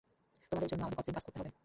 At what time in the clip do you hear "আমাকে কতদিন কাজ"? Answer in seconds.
0.83-1.23